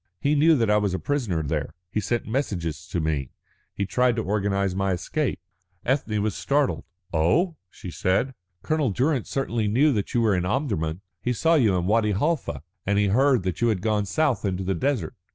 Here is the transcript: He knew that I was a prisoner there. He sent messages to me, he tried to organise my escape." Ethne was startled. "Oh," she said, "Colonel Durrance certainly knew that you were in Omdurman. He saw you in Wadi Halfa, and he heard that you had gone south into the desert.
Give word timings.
He 0.19 0.33
knew 0.33 0.55
that 0.55 0.71
I 0.71 0.77
was 0.77 0.95
a 0.95 0.99
prisoner 0.99 1.43
there. 1.43 1.75
He 1.91 1.99
sent 1.99 2.25
messages 2.25 2.87
to 2.87 2.99
me, 2.99 3.29
he 3.75 3.85
tried 3.85 4.15
to 4.15 4.23
organise 4.23 4.73
my 4.73 4.93
escape." 4.93 5.39
Ethne 5.85 6.23
was 6.23 6.33
startled. 6.33 6.85
"Oh," 7.13 7.55
she 7.69 7.91
said, 7.91 8.33
"Colonel 8.63 8.89
Durrance 8.89 9.29
certainly 9.29 9.67
knew 9.67 9.93
that 9.93 10.15
you 10.15 10.21
were 10.21 10.33
in 10.33 10.43
Omdurman. 10.43 11.01
He 11.21 11.33
saw 11.33 11.53
you 11.53 11.75
in 11.75 11.85
Wadi 11.85 12.13
Halfa, 12.13 12.63
and 12.83 12.97
he 12.97 13.09
heard 13.09 13.43
that 13.43 13.61
you 13.61 13.67
had 13.67 13.83
gone 13.83 14.07
south 14.07 14.43
into 14.43 14.63
the 14.63 14.73
desert. 14.73 15.13